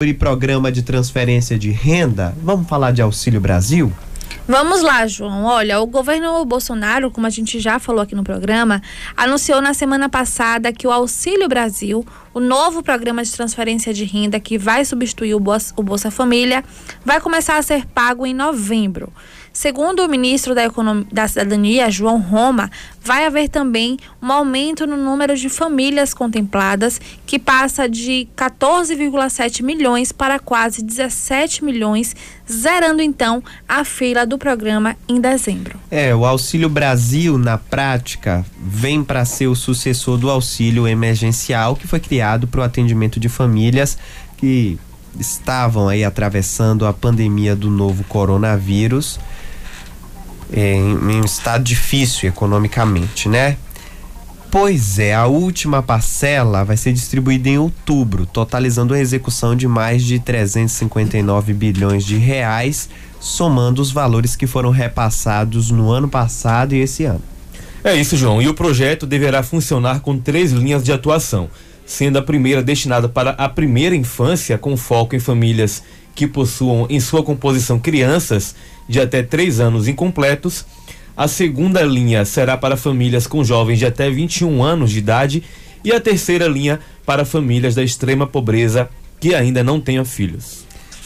sobre 0.00 0.14
programa 0.14 0.70
de 0.70 0.84
transferência 0.84 1.58
de 1.58 1.72
renda, 1.72 2.32
vamos 2.40 2.68
falar 2.68 2.92
de 2.92 3.02
Auxílio 3.02 3.40
Brasil? 3.40 3.92
Vamos 4.46 4.80
lá, 4.80 5.04
João. 5.08 5.42
Olha, 5.42 5.80
o 5.80 5.86
governo 5.88 6.44
Bolsonaro, 6.44 7.10
como 7.10 7.26
a 7.26 7.30
gente 7.30 7.58
já 7.58 7.80
falou 7.80 8.00
aqui 8.00 8.14
no 8.14 8.22
programa, 8.22 8.80
anunciou 9.16 9.60
na 9.60 9.74
semana 9.74 10.08
passada 10.08 10.72
que 10.72 10.86
o 10.86 10.92
Auxílio 10.92 11.48
Brasil, 11.48 12.06
o 12.32 12.38
novo 12.38 12.80
programa 12.80 13.24
de 13.24 13.32
transferência 13.32 13.92
de 13.92 14.04
renda 14.04 14.38
que 14.38 14.56
vai 14.56 14.84
substituir 14.84 15.34
o 15.34 15.40
Bolsa, 15.40 15.74
o 15.76 15.82
Bolsa 15.82 16.12
Família, 16.12 16.62
vai 17.04 17.20
começar 17.20 17.58
a 17.58 17.62
ser 17.62 17.84
pago 17.86 18.24
em 18.24 18.32
novembro. 18.32 19.12
Segundo 19.58 20.04
o 20.04 20.08
ministro 20.08 20.54
da, 20.54 20.64
Economia, 20.64 21.04
da 21.10 21.26
Cidadania, 21.26 21.90
João 21.90 22.20
Roma, 22.20 22.70
vai 23.02 23.26
haver 23.26 23.48
também 23.48 23.96
um 24.22 24.30
aumento 24.30 24.86
no 24.86 24.96
número 24.96 25.36
de 25.36 25.48
famílias 25.48 26.14
contempladas, 26.14 27.00
que 27.26 27.40
passa 27.40 27.88
de 27.88 28.28
14,7 28.36 29.64
milhões 29.64 30.12
para 30.12 30.38
quase 30.38 30.80
17 30.80 31.64
milhões, 31.64 32.14
zerando 32.48 33.02
então 33.02 33.42
a 33.68 33.82
fila 33.82 34.24
do 34.24 34.38
programa 34.38 34.94
em 35.08 35.20
dezembro. 35.20 35.76
É, 35.90 36.14
o 36.14 36.24
Auxílio 36.24 36.68
Brasil, 36.68 37.36
na 37.36 37.58
prática, 37.58 38.46
vem 38.60 39.02
para 39.02 39.24
ser 39.24 39.48
o 39.48 39.56
sucessor 39.56 40.18
do 40.18 40.30
auxílio 40.30 40.86
emergencial 40.86 41.74
que 41.74 41.88
foi 41.88 41.98
criado 41.98 42.46
para 42.46 42.60
o 42.60 42.62
atendimento 42.62 43.18
de 43.18 43.28
famílias 43.28 43.98
que 44.36 44.78
estavam 45.18 45.88
aí 45.88 46.04
atravessando 46.04 46.86
a 46.86 46.92
pandemia 46.92 47.56
do 47.56 47.68
novo 47.68 48.04
coronavírus 48.04 49.18
em, 50.52 50.92
em 50.92 51.20
um 51.20 51.24
estado 51.24 51.62
difícil 51.64 52.28
economicamente, 52.28 53.28
né? 53.28 53.56
Pois 54.50 54.98
é, 54.98 55.14
a 55.14 55.26
última 55.26 55.82
parcela 55.82 56.64
vai 56.64 56.76
ser 56.76 56.92
distribuída 56.94 57.50
em 57.50 57.58
outubro, 57.58 58.24
totalizando 58.24 58.94
a 58.94 58.98
execução 58.98 59.54
de 59.54 59.68
mais 59.68 60.02
de 60.02 60.18
359 60.18 61.52
bilhões 61.52 62.02
de 62.02 62.16
reais, 62.16 62.88
somando 63.20 63.82
os 63.82 63.92
valores 63.92 64.36
que 64.36 64.46
foram 64.46 64.70
repassados 64.70 65.70
no 65.70 65.90
ano 65.90 66.08
passado 66.08 66.74
e 66.74 66.80
esse 66.80 67.04
ano. 67.04 67.22
É 67.84 67.94
isso, 67.94 68.16
João. 68.16 68.40
E 68.40 68.48
o 68.48 68.54
projeto 68.54 69.06
deverá 69.06 69.42
funcionar 69.42 70.00
com 70.00 70.18
três 70.18 70.50
linhas 70.50 70.82
de 70.82 70.92
atuação, 70.92 71.50
sendo 71.84 72.18
a 72.18 72.22
primeira 72.22 72.62
destinada 72.62 73.06
para 73.06 73.30
a 73.32 73.50
primeira 73.50 73.94
infância, 73.94 74.56
com 74.56 74.78
foco 74.78 75.14
em 75.14 75.20
famílias 75.20 75.82
que 76.18 76.26
possuam 76.26 76.84
em 76.90 76.98
sua 76.98 77.22
composição 77.22 77.78
crianças 77.78 78.52
de 78.88 79.00
até 79.00 79.22
3 79.22 79.60
anos 79.60 79.86
incompletos. 79.86 80.66
A 81.16 81.28
segunda 81.28 81.80
linha 81.82 82.24
será 82.24 82.56
para 82.56 82.76
famílias 82.76 83.24
com 83.24 83.44
jovens 83.44 83.78
de 83.78 83.86
até 83.86 84.10
21 84.10 84.60
anos 84.60 84.90
de 84.90 84.98
idade. 84.98 85.44
E 85.84 85.92
a 85.92 86.00
terceira 86.00 86.48
linha 86.48 86.80
para 87.06 87.24
famílias 87.24 87.76
da 87.76 87.84
extrema 87.84 88.26
pobreza 88.26 88.90
que 89.20 89.32
ainda 89.32 89.62
não 89.62 89.80
tenham 89.80 90.04
filhos. 90.04 90.64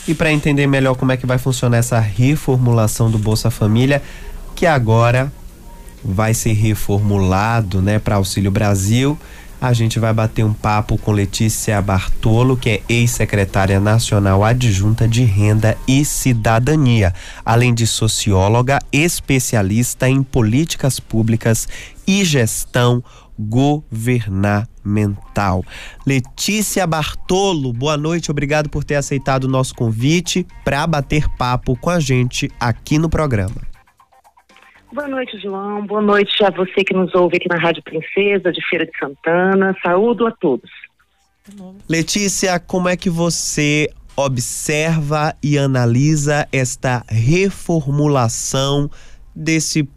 E 0.08 0.14
para 0.14 0.32
entender 0.32 0.66
melhor 0.66 0.94
como 0.94 1.12
é 1.12 1.16
que 1.18 1.26
vai 1.26 1.36
funcionar 1.36 1.76
essa 1.76 2.00
reformulação 2.00 3.10
do 3.10 3.18
Bolsa 3.18 3.50
Família, 3.50 4.02
que 4.54 4.64
agora 4.64 5.30
vai 6.02 6.32
ser 6.32 6.54
reformulado, 6.54 7.82
né, 7.82 7.98
para 7.98 8.16
Auxílio 8.16 8.50
Brasil 8.50 9.18
a 9.62 9.72
gente 9.72 9.98
vai 10.00 10.12
bater 10.12 10.44
um 10.44 10.52
papo 10.52 10.98
com 10.98 11.12
Letícia 11.12 11.80
Bartolo, 11.80 12.56
que 12.56 12.68
é 12.68 12.82
ex-secretária 12.88 13.78
nacional 13.78 14.42
adjunta 14.42 15.06
de 15.06 15.22
Renda 15.22 15.78
e 15.86 16.04
Cidadania, 16.04 17.14
além 17.44 17.72
de 17.72 17.86
socióloga, 17.86 18.80
especialista 18.92 20.08
em 20.08 20.20
políticas 20.20 20.98
públicas 20.98 21.68
e 22.04 22.24
gestão 22.24 23.04
governamental. 23.38 25.64
Letícia 26.04 26.84
Bartolo, 26.84 27.72
boa 27.72 27.96
noite, 27.96 28.32
obrigado 28.32 28.68
por 28.68 28.82
ter 28.82 28.96
aceitado 28.96 29.44
o 29.44 29.48
nosso 29.48 29.76
convite 29.76 30.44
para 30.64 30.84
bater 30.88 31.28
papo 31.38 31.76
com 31.76 31.88
a 31.88 32.00
gente 32.00 32.50
aqui 32.58 32.98
no 32.98 33.08
programa. 33.08 33.71
Boa 34.92 35.08
noite, 35.08 35.38
João. 35.38 35.86
Boa 35.86 36.02
noite 36.02 36.44
a 36.44 36.50
você 36.50 36.84
que 36.84 36.92
nos 36.92 37.14
ouve 37.14 37.38
aqui 37.38 37.48
na 37.48 37.56
Rádio 37.56 37.82
Princesa 37.82 38.52
de 38.52 38.60
Feira 38.68 38.84
de 38.84 38.92
Santana. 38.98 39.74
Saúdo 39.82 40.26
a 40.26 40.30
todos. 40.30 40.70
Letícia, 41.88 42.60
como 42.60 42.90
é 42.90 42.96
que 42.96 43.08
você 43.08 43.88
observa 44.14 45.34
e 45.42 45.56
analisa 45.56 46.46
esta 46.52 47.02
reformulação 47.08 48.90
desse 49.34 49.88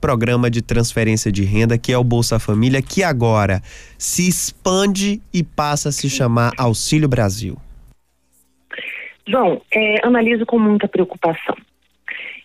programa 0.00 0.50
de 0.50 0.60
transferência 0.62 1.30
de 1.30 1.44
renda 1.44 1.78
que 1.78 1.92
é 1.92 1.96
o 1.96 2.02
Bolsa 2.02 2.40
Família, 2.40 2.82
que 2.82 3.04
agora 3.04 3.60
se 3.96 4.26
expande 4.26 5.22
e 5.32 5.44
passa 5.44 5.90
a 5.90 5.92
se 5.92 6.10
chamar 6.10 6.50
Auxílio 6.58 7.08
Brasil? 7.08 7.56
João, 9.28 9.62
é, 9.72 10.04
analiso 10.04 10.44
com 10.44 10.58
muita 10.58 10.88
preocupação. 10.88 11.54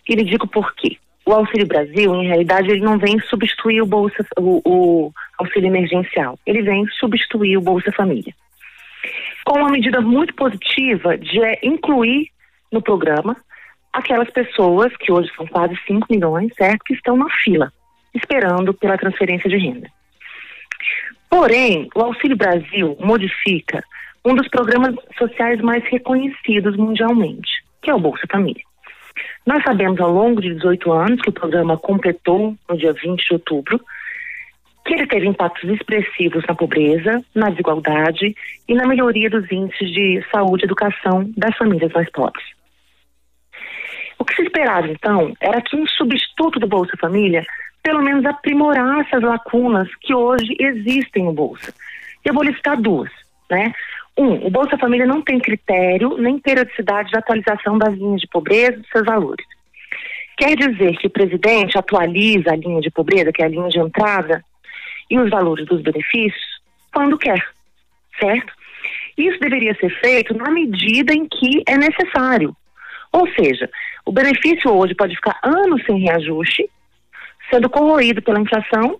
E 0.08 0.14
lhe 0.14 0.22
digo 0.22 0.46
por 0.46 0.72
quê 0.76 0.96
o 1.26 1.32
Auxílio 1.32 1.66
Brasil, 1.66 2.14
em 2.14 2.28
realidade, 2.28 2.70
ele 2.70 2.80
não 2.80 2.98
vem 2.98 3.18
substituir 3.20 3.82
o 3.82 3.86
Bolsa, 3.86 4.24
o, 4.38 4.62
o 4.64 5.12
auxílio 5.38 5.66
emergencial. 5.66 6.38
Ele 6.46 6.62
vem 6.62 6.86
substituir 7.00 7.56
o 7.56 7.60
Bolsa 7.60 7.90
Família. 7.90 8.32
Com 9.44 9.58
uma 9.58 9.70
medida 9.70 10.00
muito 10.00 10.32
positiva 10.34 11.18
de 11.18 11.42
é, 11.42 11.58
incluir 11.64 12.30
no 12.70 12.80
programa 12.80 13.36
aquelas 13.92 14.30
pessoas, 14.30 14.96
que 14.98 15.10
hoje 15.10 15.28
são 15.36 15.46
quase 15.48 15.76
5 15.86 16.06
milhões, 16.08 16.52
certo, 16.54 16.84
que 16.84 16.94
estão 16.94 17.16
na 17.16 17.28
fila, 17.42 17.72
esperando 18.14 18.72
pela 18.72 18.96
transferência 18.96 19.50
de 19.50 19.56
renda. 19.56 19.90
Porém, 21.28 21.88
o 21.94 22.02
Auxílio 22.02 22.36
Brasil 22.36 22.96
modifica 23.00 23.82
um 24.24 24.34
dos 24.34 24.48
programas 24.48 24.94
sociais 25.18 25.60
mais 25.60 25.82
reconhecidos 25.84 26.76
mundialmente, 26.76 27.50
que 27.82 27.90
é 27.90 27.94
o 27.94 28.00
Bolsa 28.00 28.26
Família. 28.30 28.62
Nós 29.46 29.62
sabemos 29.62 30.00
ao 30.00 30.10
longo 30.10 30.40
de 30.40 30.54
18 30.54 30.92
anos 30.92 31.20
que 31.20 31.30
o 31.30 31.32
programa 31.32 31.76
completou 31.76 32.56
no 32.68 32.76
dia 32.76 32.92
20 32.92 33.26
de 33.26 33.32
outubro, 33.32 33.80
que 34.84 34.94
ele 34.94 35.06
teve 35.06 35.26
impactos 35.26 35.68
expressivos 35.68 36.44
na 36.46 36.54
pobreza, 36.54 37.22
na 37.34 37.50
desigualdade 37.50 38.34
e 38.68 38.74
na 38.74 38.86
melhoria 38.86 39.28
dos 39.28 39.50
índices 39.50 39.90
de 39.90 40.24
saúde 40.30 40.64
e 40.64 40.66
educação 40.66 41.30
das 41.36 41.56
famílias 41.56 41.92
mais 41.92 42.10
pobres. 42.10 42.44
O 44.18 44.24
que 44.24 44.34
se 44.34 44.42
esperava, 44.42 44.88
então, 44.88 45.34
era 45.40 45.60
que 45.60 45.76
um 45.76 45.86
substituto 45.86 46.58
do 46.58 46.66
Bolsa 46.66 46.96
Família 46.98 47.44
pelo 47.86 48.02
menos 48.02 48.24
aprimorasse 48.26 49.14
as 49.14 49.22
lacunas 49.22 49.88
que 50.00 50.12
hoje 50.12 50.56
existem 50.58 51.24
no 51.24 51.32
Bolsa. 51.32 51.72
Eu 52.24 52.34
vou 52.34 52.42
listar 52.42 52.76
duas, 52.80 53.10
né? 53.48 53.72
Um, 54.18 54.46
o 54.46 54.50
Bolsa 54.50 54.78
Família 54.78 55.06
não 55.06 55.20
tem 55.20 55.38
critério 55.38 56.16
nem 56.16 56.38
periodicidade 56.38 57.10
de 57.10 57.18
atualização 57.18 57.76
das 57.76 57.94
linhas 57.94 58.20
de 58.20 58.26
pobreza 58.26 58.72
e 58.72 58.76
dos 58.80 58.88
seus 58.88 59.04
valores. 59.04 59.44
Quer 60.38 60.56
dizer 60.56 60.96
que 60.96 61.06
o 61.06 61.10
presidente 61.10 61.76
atualiza 61.76 62.50
a 62.52 62.56
linha 62.56 62.80
de 62.80 62.90
pobreza, 62.90 63.32
que 63.32 63.42
é 63.42 63.44
a 63.44 63.48
linha 63.48 63.68
de 63.68 63.78
entrada, 63.78 64.42
e 65.10 65.18
os 65.18 65.30
valores 65.30 65.66
dos 65.66 65.82
benefícios 65.82 66.56
quando 66.92 67.18
quer, 67.18 67.42
certo? 68.18 68.52
Isso 69.18 69.38
deveria 69.38 69.74
ser 69.74 69.90
feito 70.00 70.34
na 70.34 70.50
medida 70.50 71.12
em 71.12 71.28
que 71.28 71.62
é 71.68 71.76
necessário. 71.76 72.56
Ou 73.12 73.28
seja, 73.32 73.68
o 74.04 74.12
benefício 74.12 74.72
hoje 74.72 74.94
pode 74.94 75.14
ficar 75.14 75.38
anos 75.42 75.84
sem 75.84 75.98
reajuste, 75.98 76.68
sendo 77.50 77.68
corroído 77.68 78.22
pela 78.22 78.40
inflação, 78.40 78.98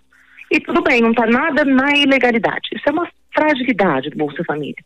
e 0.50 0.60
tudo 0.60 0.82
bem, 0.82 1.00
não 1.00 1.10
está 1.10 1.26
nada 1.26 1.64
na 1.64 1.96
ilegalidade. 1.96 2.68
Isso 2.72 2.84
é 2.86 2.92
uma 2.92 3.08
fragilidade 3.34 4.10
do 4.10 4.18
Bolsa 4.18 4.44
Família 4.44 4.82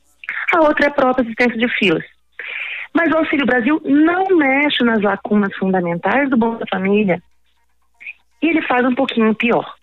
a 0.57 0.61
outra 0.61 0.87
é 0.87 0.89
a 0.89 0.93
própria 0.93 1.23
existência 1.23 1.57
de 1.57 1.69
filas. 1.77 2.05
Mas 2.93 3.13
o 3.13 3.19
Auxílio 3.19 3.47
Brasil 3.47 3.81
não 3.85 4.25
mexe 4.37 4.83
nas 4.85 5.01
lacunas 5.01 5.55
fundamentais 5.57 6.29
do 6.29 6.37
Bolsa 6.37 6.65
Família 6.69 7.23
e 8.43 8.49
ele 8.49 8.63
faz 8.63 8.85
um 8.85 8.95
pouquinho 8.95 9.35
pior. 9.35 9.75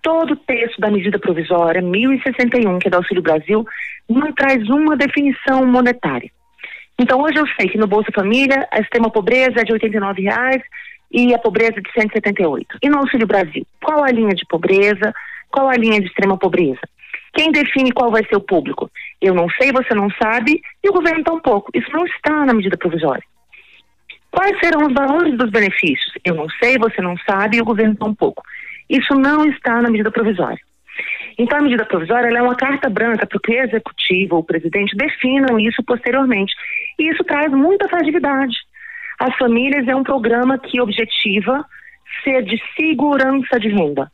Todo 0.00 0.32
o 0.32 0.36
texto 0.36 0.80
da 0.80 0.90
medida 0.90 1.18
provisória 1.18 1.82
1061, 1.82 2.78
que 2.78 2.88
é 2.88 2.90
do 2.90 2.96
Auxílio 2.96 3.22
Brasil, 3.22 3.64
não 4.08 4.32
traz 4.32 4.68
uma 4.68 4.96
definição 4.96 5.64
monetária. 5.66 6.30
Então, 6.98 7.20
hoje 7.20 7.38
eu 7.38 7.46
sei 7.58 7.68
que 7.68 7.78
no 7.78 7.86
Bolsa 7.86 8.10
Família 8.14 8.66
a 8.70 8.80
extrema 8.80 9.10
pobreza 9.10 9.60
é 9.60 9.64
de 9.64 9.72
89 9.72 10.22
reais 10.22 10.62
e 11.10 11.34
a 11.34 11.38
pobreza 11.38 11.80
de 11.80 11.92
178. 11.92 12.78
E 12.82 12.88
no 12.88 12.98
Auxílio 12.98 13.26
Brasil, 13.26 13.66
qual 13.82 14.02
a 14.02 14.10
linha 14.10 14.34
de 14.34 14.44
pobreza? 14.46 15.14
Qual 15.50 15.68
a 15.68 15.76
linha 15.76 16.00
de 16.00 16.06
extrema 16.06 16.38
pobreza? 16.38 16.80
Quem 17.34 17.52
define 17.52 17.92
qual 17.92 18.10
vai 18.10 18.24
ser 18.24 18.36
o 18.36 18.40
público? 18.40 18.90
Eu 19.22 19.34
não 19.34 19.48
sei, 19.50 19.70
você 19.70 19.94
não 19.94 20.08
sabe, 20.20 20.60
e 20.82 20.88
o 20.88 20.92
governo 20.92 21.22
tampouco. 21.22 21.70
Isso 21.72 21.88
não 21.92 22.04
está 22.04 22.44
na 22.44 22.52
medida 22.52 22.76
provisória. 22.76 23.22
Quais 24.32 24.58
serão 24.58 24.86
os 24.86 24.92
valores 24.92 25.38
dos 25.38 25.50
benefícios? 25.50 26.12
Eu 26.24 26.34
não 26.34 26.48
sei, 26.62 26.76
você 26.76 27.00
não 27.00 27.16
sabe, 27.18 27.58
e 27.58 27.60
o 27.60 27.64
governo 27.64 27.94
tampouco. 27.94 28.42
Isso 28.90 29.14
não 29.14 29.44
está 29.44 29.80
na 29.80 29.88
medida 29.88 30.10
provisória. 30.10 30.58
Então, 31.38 31.58
a 31.58 31.62
medida 31.62 31.84
provisória 31.84 32.36
é 32.36 32.42
uma 32.42 32.56
carta 32.56 32.90
branca 32.90 33.26
para 33.26 33.38
que 33.40 33.52
o 33.52 33.62
executivo 33.62 34.34
ou 34.34 34.40
o 34.40 34.44
presidente 34.44 34.96
definam 34.96 35.58
isso 35.58 35.82
posteriormente. 35.84 36.52
E 36.98 37.08
isso 37.10 37.22
traz 37.24 37.50
muita 37.52 37.88
fragilidade. 37.88 38.56
As 39.20 39.36
famílias 39.36 39.86
é 39.86 39.94
um 39.94 40.02
programa 40.02 40.58
que 40.58 40.80
objetiva 40.80 41.64
ser 42.24 42.42
de 42.42 42.60
segurança 42.76 43.58
de 43.60 43.68
renda. 43.68 44.10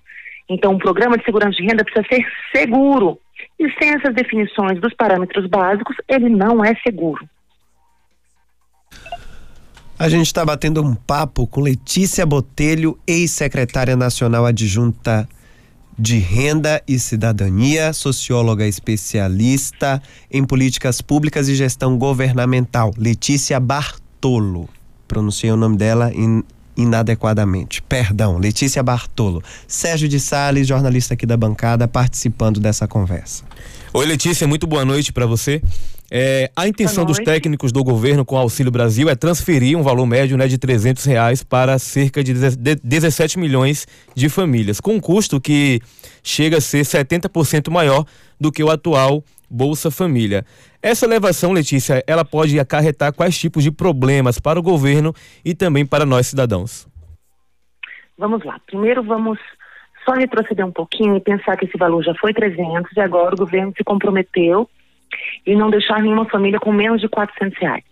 Então, 0.49 0.75
o 0.75 0.79
programa 0.79 1.19
de 1.19 1.25
segurança 1.25 1.57
de 1.57 1.63
renda 1.63 1.85
precisa 1.85 2.07
ser 2.09 2.25
seguro. 2.55 3.19
E 3.59 3.71
sem 3.73 3.91
essas 3.91 4.15
definições 4.15 4.81
dos 4.81 4.95
parâmetros 4.95 5.47
básicos, 5.49 5.97
ele 6.09 6.29
não 6.29 6.65
é 6.65 6.75
seguro. 6.77 7.29
A 9.99 10.09
gente 10.09 10.27
está 10.27 10.45
batendo 10.45 10.81
um 10.83 10.95
papo 10.95 11.47
com 11.47 11.61
Letícia 11.61 12.25
Botelho, 12.25 12.97
ex-secretária 13.07 13.97
nacional 13.97 14.47
adjunta 14.47 15.29
de 15.99 16.19
Renda 16.19 16.81
e 16.87 17.01
Cidadania, 17.01 17.93
socióloga 17.93 18.65
especialista 18.65 20.01
em 20.31 20.45
políticas 20.45 21.01
públicas 21.01 21.49
e 21.49 21.57
gestão 21.57 21.99
governamental. 21.99 22.95
Letícia 22.97 23.59
Bartolo. 23.59 24.69
Pronunciei 25.09 25.51
o 25.51 25.57
nome 25.57 25.77
dela 25.77 26.13
in, 26.15 26.45
inadequadamente. 26.79 27.83
Perdão, 27.83 28.39
Letícia 28.39 28.83
Bartolo. 28.83 29.43
Sérgio 29.67 30.09
de 30.09 30.21
Sales, 30.21 30.69
jornalista 30.69 31.15
aqui 31.15 31.27
da 31.27 31.37
bancada, 31.37 31.89
participando 31.89 32.61
dessa 32.61 32.87
conversa. 32.87 33.43
Oi, 33.93 34.07
Letícia, 34.07 34.47
muito 34.47 34.67
boa 34.67 34.85
noite 34.85 35.13
para 35.13 35.27
você. 35.27 35.61
É, 36.11 36.51
a 36.57 36.67
intenção 36.67 37.05
dos 37.05 37.19
técnicos 37.19 37.71
do 37.71 37.85
governo 37.85 38.25
com 38.25 38.35
o 38.35 38.39
Auxílio 38.39 38.73
Brasil 38.73 39.11
é 39.11 39.15
transferir 39.15 39.77
um 39.77 39.83
valor 39.83 40.07
médio 40.07 40.39
né, 40.39 40.47
de 40.49 40.57
300 40.57 41.05
reais 41.05 41.43
para 41.43 41.79
cerca 41.79 42.25
de 42.25 42.33
17 42.33 43.39
milhões 43.39 43.87
de 44.15 44.29
famílias, 44.31 44.81
com 44.81 44.95
um 44.95 45.01
custo 45.01 45.39
que 45.39 45.83
chega 46.23 46.59
a 46.59 46.61
ser 46.61 46.85
70% 46.85 47.71
maior 47.71 48.07
do 48.41 48.51
que 48.51 48.63
o 48.63 48.71
atual 48.71 49.23
Bolsa 49.51 49.91
Família. 49.91 50.45
Essa 50.83 51.07
elevação, 51.07 51.53
Letícia, 51.53 52.03
ela 52.07 52.25
pode 52.25 52.59
acarretar 52.59 53.13
quais 53.13 53.39
tipos 53.39 53.63
de 53.63 53.71
problemas 53.71 54.39
para 54.39 54.59
o 54.59 54.63
governo 54.63 55.15
e 55.45 55.55
também 55.55 55.85
para 55.87 56.05
nós 56.05 56.27
cidadãos? 56.27 56.87
Vamos 58.17 58.45
lá. 58.45 58.61
Primeiro 58.67 59.03
vamos 59.03 59.39
só 60.05 60.13
retroceder 60.13 60.67
um 60.67 60.73
pouquinho 60.73 61.17
e 61.17 61.21
pensar 61.21 61.57
que 61.57 61.67
esse 61.67 61.77
valor 61.77 62.03
já 62.03 62.15
foi 62.15 62.33
300 62.33 62.91
e 62.97 63.01
agora 63.01 63.35
o 63.35 63.39
governo 63.39 63.73
se 63.77 63.85
comprometeu 63.85 64.69
e 65.47 65.55
não 65.55 65.71
deixar 65.71 66.03
nenhuma 66.03 66.29
família 66.29 66.59
com 66.59 66.73
menos 66.73 67.01
de 67.01 67.09
400 67.09 67.59
reais 67.59 67.85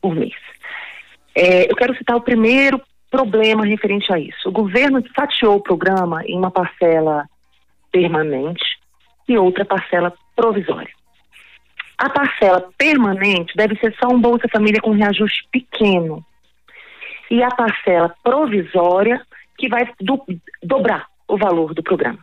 por 0.00 0.14
mês. 0.14 0.34
É, 1.34 1.70
eu 1.70 1.76
quero 1.76 1.96
citar 1.96 2.16
o 2.16 2.20
primeiro 2.20 2.80
problema 3.10 3.64
referente 3.64 4.12
a 4.12 4.18
isso. 4.18 4.48
O 4.48 4.52
governo 4.52 5.02
fatiou 5.14 5.56
o 5.56 5.62
programa 5.62 6.22
em 6.24 6.36
uma 6.36 6.50
parcela 6.50 7.24
permanente 7.90 8.64
e 9.28 9.38
outra 9.38 9.64
parcela 9.64 10.12
provisória. 10.38 10.94
A 11.98 12.08
parcela 12.08 12.70
permanente 12.78 13.56
deve 13.56 13.74
ser 13.80 13.92
só 13.98 14.06
um 14.08 14.20
Bolsa 14.20 14.46
Família 14.52 14.80
com 14.80 14.92
reajuste 14.92 15.48
pequeno. 15.50 16.24
E 17.28 17.42
a 17.42 17.48
parcela 17.48 18.14
provisória 18.22 19.20
que 19.58 19.68
vai 19.68 19.90
do, 20.00 20.24
dobrar 20.62 21.06
o 21.26 21.36
valor 21.36 21.74
do 21.74 21.82
programa. 21.82 22.20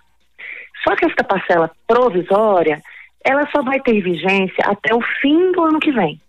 Só 0.81 0.95
que 0.95 1.05
esta 1.05 1.25
parcela 1.25 1.69
provisória 1.85 2.81
ela 3.21 3.45
só 3.51 3.61
vai 3.61 3.81
ter 3.81 4.01
vigência 4.01 4.63
até 4.65 4.95
o 4.95 5.01
fim 5.19 5.51
do 5.51 5.63
ano 5.63 5.79
que 5.79 5.91
vem. 5.91 6.21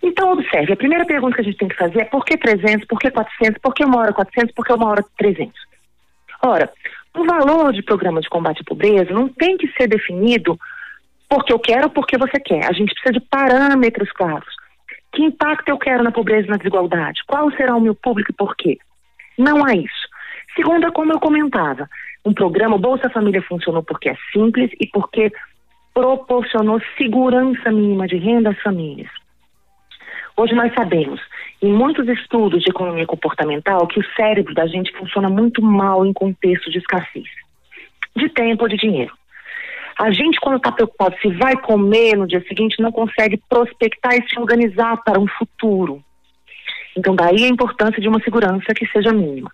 Então, 0.00 0.32
observe, 0.32 0.72
a 0.72 0.76
primeira 0.76 1.04
pergunta 1.04 1.34
que 1.34 1.40
a 1.40 1.44
gente 1.44 1.56
tem 1.56 1.68
que 1.68 1.76
fazer 1.76 2.02
é 2.02 2.04
por 2.04 2.24
que 2.24 2.36
300, 2.36 2.86
por 2.86 3.00
que 3.00 3.10
400, 3.10 3.60
por 3.60 3.74
que 3.74 3.84
uma 3.84 3.98
hora 3.98 4.12
400, 4.12 4.54
por 4.54 4.64
que 4.64 4.72
uma 4.72 4.88
hora 4.88 5.04
300? 5.18 5.52
Ora, 6.42 6.70
o 7.16 7.24
valor 7.24 7.72
de 7.72 7.82
programa 7.82 8.20
de 8.20 8.28
combate 8.28 8.60
à 8.60 8.64
pobreza 8.64 9.12
não 9.12 9.28
tem 9.28 9.56
que 9.56 9.68
ser 9.72 9.88
definido 9.88 10.58
porque 11.28 11.52
eu 11.52 11.58
quero 11.58 11.84
ou 11.84 11.90
porque 11.90 12.16
você 12.16 12.38
quer. 12.38 12.64
A 12.64 12.72
gente 12.72 12.94
precisa 12.94 13.12
de 13.12 13.20
parâmetros 13.20 14.10
claros. 14.12 14.54
Que 15.12 15.22
impacto 15.22 15.68
eu 15.68 15.78
quero 15.78 16.04
na 16.04 16.12
pobreza 16.12 16.46
e 16.46 16.50
na 16.50 16.56
desigualdade? 16.56 17.22
Qual 17.26 17.50
será 17.52 17.74
o 17.74 17.80
meu 17.80 17.94
público 17.94 18.30
e 18.30 18.34
por 18.34 18.54
quê? 18.56 18.78
Não 19.38 19.64
há 19.64 19.74
isso. 19.74 20.08
Segundo, 20.54 20.90
como 20.92 21.12
eu 21.12 21.20
comentava, 21.20 21.88
um 22.24 22.32
programa, 22.32 22.78
Bolsa 22.78 23.10
Família 23.10 23.42
funcionou 23.42 23.82
porque 23.82 24.10
é 24.10 24.16
simples 24.32 24.70
e 24.80 24.86
porque 24.86 25.32
proporcionou 25.94 26.80
segurança 26.98 27.70
mínima 27.70 28.06
de 28.06 28.16
renda 28.16 28.50
às 28.50 28.60
famílias. 28.60 29.10
Hoje 30.36 30.54
nós 30.54 30.72
sabemos, 30.74 31.20
em 31.62 31.72
muitos 31.72 32.06
estudos 32.08 32.62
de 32.62 32.70
economia 32.70 33.06
comportamental, 33.06 33.86
que 33.86 33.98
o 33.98 34.14
cérebro 34.14 34.54
da 34.54 34.66
gente 34.66 34.92
funciona 34.92 35.28
muito 35.28 35.62
mal 35.62 36.04
em 36.04 36.12
contexto 36.12 36.70
de 36.70 36.78
escassez 36.78 37.24
de 38.16 38.28
tempo 38.30 38.64
ou 38.64 38.68
de 38.68 38.76
dinheiro. 38.76 39.12
A 39.98 40.10
gente, 40.10 40.40
quando 40.40 40.56
está 40.56 40.72
preocupado 40.72 41.16
se 41.20 41.28
vai 41.28 41.56
comer 41.56 42.16
no 42.16 42.26
dia 42.26 42.42
seguinte, 42.48 42.82
não 42.82 42.92
consegue 42.92 43.40
prospectar 43.48 44.14
e 44.14 44.28
se 44.28 44.38
organizar 44.38 44.96
para 45.04 45.20
um 45.20 45.26
futuro. 45.26 46.02
Então, 46.96 47.14
daí 47.14 47.44
a 47.44 47.48
importância 47.48 48.00
de 48.00 48.08
uma 48.08 48.20
segurança 48.20 48.74
que 48.74 48.86
seja 48.88 49.12
mínima. 49.12 49.50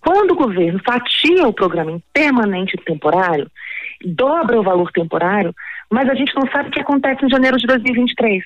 Quando 0.00 0.32
o 0.32 0.36
governo 0.36 0.80
fatia 0.84 1.46
o 1.46 1.52
programa 1.52 1.90
em 1.90 2.02
permanente 2.12 2.74
e 2.76 2.84
temporário, 2.84 3.50
dobra 4.04 4.60
o 4.60 4.62
valor 4.62 4.92
temporário, 4.92 5.54
mas 5.90 6.08
a 6.08 6.14
gente 6.14 6.34
não 6.34 6.46
sabe 6.50 6.68
o 6.68 6.72
que 6.72 6.80
acontece 6.80 7.24
em 7.24 7.30
janeiro 7.30 7.56
de 7.56 7.66
2023. 7.66 8.44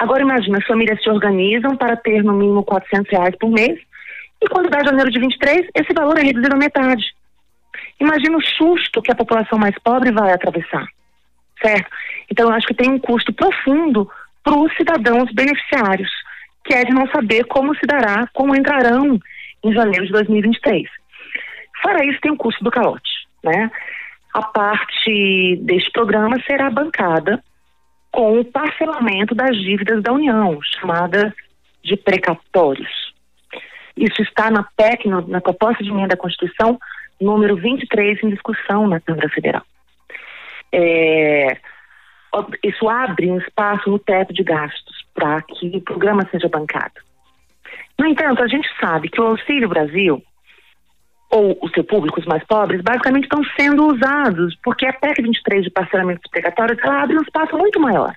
Agora 0.00 0.22
imagina, 0.22 0.56
as 0.56 0.66
famílias 0.66 1.02
se 1.02 1.10
organizam 1.10 1.76
para 1.76 1.94
ter 1.94 2.24
no 2.24 2.32
mínimo 2.32 2.64
400 2.64 3.12
reais 3.12 3.36
por 3.36 3.50
mês 3.50 3.78
e 4.42 4.48
quando 4.48 4.70
dá 4.70 4.82
janeiro 4.82 5.10
de 5.10 5.20
23, 5.20 5.68
esse 5.74 5.92
valor 5.92 6.16
é 6.16 6.22
reduzido 6.22 6.54
à 6.54 6.56
metade. 6.56 7.04
Imagina 8.00 8.38
o 8.38 8.42
susto 8.42 9.02
que 9.02 9.12
a 9.12 9.14
população 9.14 9.58
mais 9.58 9.78
pobre 9.84 10.10
vai 10.10 10.32
atravessar, 10.32 10.86
certo? 11.62 11.90
Então 12.30 12.48
eu 12.48 12.54
acho 12.54 12.66
que 12.66 12.72
tem 12.72 12.90
um 12.90 12.98
custo 12.98 13.30
profundo 13.34 14.10
para 14.42 14.58
os 14.58 14.74
cidadãos 14.74 15.30
beneficiários, 15.34 16.10
que 16.64 16.72
é 16.72 16.82
de 16.82 16.94
não 16.94 17.06
saber 17.08 17.44
como 17.44 17.74
se 17.74 17.86
dará, 17.86 18.26
como 18.32 18.56
entrarão 18.56 19.20
em 19.62 19.72
janeiro 19.74 20.06
de 20.06 20.12
2023. 20.12 20.88
Fora 21.82 22.06
isso, 22.06 22.18
tem 22.22 22.32
o 22.32 22.38
custo 22.38 22.64
do 22.64 22.70
calote, 22.70 23.10
né? 23.44 23.70
A 24.32 24.40
parte 24.44 25.58
deste 25.60 25.90
programa 25.90 26.40
será 26.46 26.70
bancada 26.70 27.44
com 28.12 28.40
o 28.40 28.44
parcelamento 28.44 29.34
das 29.34 29.56
dívidas 29.56 30.02
da 30.02 30.12
União, 30.12 30.58
chamada 30.62 31.34
de 31.82 31.96
precatórios. 31.96 33.14
Isso 33.96 34.22
está 34.22 34.50
na 34.50 34.62
PEC, 34.62 35.08
na 35.08 35.40
proposta 35.40 35.82
de 35.82 35.90
emenda 35.90 36.14
à 36.14 36.16
Constituição, 36.16 36.78
número 37.20 37.56
23, 37.56 38.22
em 38.22 38.30
discussão 38.30 38.86
na 38.86 39.00
Câmara 39.00 39.28
Federal. 39.28 39.62
É, 40.72 41.56
isso 42.62 42.88
abre 42.88 43.30
um 43.30 43.38
espaço 43.38 43.90
no 43.90 43.98
teto 43.98 44.32
de 44.32 44.42
gastos 44.42 45.04
para 45.14 45.42
que 45.42 45.76
o 45.76 45.80
programa 45.80 46.26
seja 46.30 46.48
bancado. 46.48 46.94
No 47.98 48.06
entanto, 48.06 48.42
a 48.42 48.48
gente 48.48 48.68
sabe 48.80 49.08
que 49.08 49.20
o 49.20 49.26
Auxílio 49.26 49.68
Brasil, 49.68 50.22
ou 51.30 51.56
o 51.62 51.68
seu 51.70 51.84
público, 51.84 52.18
os 52.18 52.26
mais 52.26 52.44
pobres, 52.44 52.82
basicamente 52.82 53.24
estão 53.24 53.42
sendo 53.56 53.86
usados, 53.86 54.56
porque 54.64 54.84
a 54.84 54.92
PEC 54.92 55.22
23 55.22 55.64
de 55.64 55.70
parcelamento 55.70 56.28
precatórios, 56.28 56.78
ela 56.82 57.02
abre 57.02 57.16
um 57.16 57.22
espaço 57.22 57.56
muito 57.56 57.78
maior. 57.78 58.12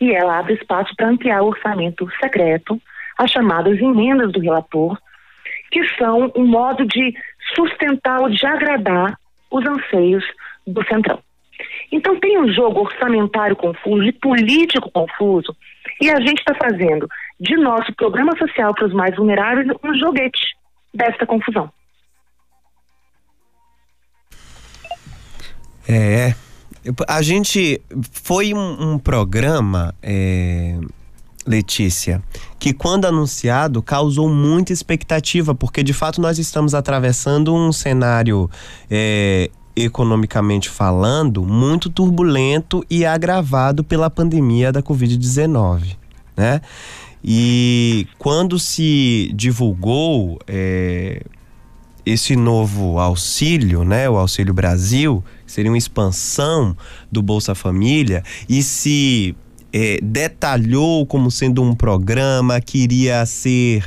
E 0.00 0.12
ela 0.12 0.38
abre 0.38 0.54
espaço 0.54 0.94
para 0.96 1.08
ampliar 1.08 1.42
o 1.42 1.46
orçamento 1.46 2.08
secreto, 2.20 2.80
as 3.16 3.30
chamadas 3.30 3.78
emendas 3.78 4.32
do 4.32 4.40
relator, 4.40 4.98
que 5.70 5.86
são 5.96 6.32
um 6.34 6.46
modo 6.46 6.84
de 6.84 7.14
sustentar 7.54 8.20
ou 8.20 8.28
de 8.28 8.44
agradar 8.44 9.16
os 9.50 9.64
anseios 9.64 10.24
do 10.66 10.84
Centrão. 10.86 11.20
Então 11.90 12.18
tem 12.18 12.38
um 12.38 12.52
jogo 12.52 12.80
orçamentário 12.80 13.56
confuso 13.56 14.04
e 14.04 14.12
político 14.12 14.90
confuso, 14.90 15.56
e 16.00 16.10
a 16.10 16.20
gente 16.20 16.38
está 16.38 16.54
fazendo 16.54 17.08
de 17.40 17.56
nosso 17.56 17.92
programa 17.94 18.36
social 18.36 18.74
para 18.74 18.86
os 18.86 18.92
mais 18.92 19.14
vulneráveis 19.16 19.68
um 19.82 19.94
joguete 19.94 20.56
desta 20.92 21.26
confusão. 21.26 21.70
É, 25.88 26.34
a 27.08 27.22
gente 27.22 27.80
foi 28.12 28.52
um, 28.52 28.92
um 28.92 28.98
programa, 28.98 29.94
é, 30.02 30.78
Letícia, 31.46 32.22
que 32.58 32.74
quando 32.74 33.06
anunciado 33.06 33.82
causou 33.82 34.28
muita 34.28 34.72
expectativa, 34.72 35.54
porque 35.54 35.82
de 35.82 35.94
fato 35.94 36.20
nós 36.20 36.38
estamos 36.38 36.74
atravessando 36.74 37.54
um 37.54 37.72
cenário 37.72 38.50
é, 38.90 39.50
economicamente 39.74 40.68
falando 40.68 41.42
muito 41.42 41.88
turbulento 41.88 42.84
e 42.90 43.06
agravado 43.06 43.82
pela 43.82 44.10
pandemia 44.10 44.70
da 44.70 44.82
Covid-19, 44.82 45.96
né? 46.36 46.60
E 47.24 48.06
quando 48.18 48.58
se 48.58 49.32
divulgou 49.34 50.38
é, 50.46 51.22
esse 52.08 52.34
novo 52.34 52.98
auxílio, 52.98 53.84
né, 53.84 54.08
o 54.08 54.16
Auxílio 54.16 54.54
Brasil, 54.54 55.22
seria 55.46 55.70
uma 55.70 55.76
expansão 55.76 56.76
do 57.12 57.22
Bolsa 57.22 57.54
Família, 57.54 58.22
e 58.48 58.62
se 58.62 59.36
é, 59.72 59.98
detalhou 60.02 61.04
como 61.06 61.30
sendo 61.30 61.62
um 61.62 61.74
programa 61.74 62.60
que 62.60 62.78
iria 62.78 63.24
ser 63.26 63.84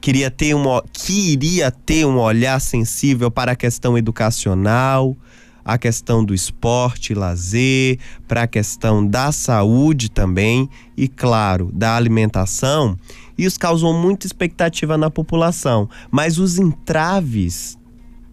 queria 0.00 0.30
ter 0.30 0.54
que 0.92 1.32
iria 1.32 1.70
ter 1.70 2.06
um 2.06 2.18
olhar 2.18 2.60
sensível 2.60 3.28
para 3.28 3.52
a 3.52 3.56
questão 3.56 3.98
educacional, 3.98 5.16
a 5.64 5.76
questão 5.76 6.24
do 6.24 6.32
esporte, 6.32 7.12
lazer, 7.12 7.98
para 8.28 8.42
a 8.42 8.46
questão 8.46 9.04
da 9.04 9.32
saúde 9.32 10.08
também 10.08 10.70
e, 10.96 11.08
claro, 11.08 11.72
da 11.72 11.96
alimentação. 11.96 12.96
Isso 13.36 13.58
causou 13.58 13.92
muita 13.92 14.26
expectativa 14.26 14.96
na 14.96 15.10
população, 15.10 15.88
mas 16.10 16.38
os 16.38 16.58
entraves 16.58 17.78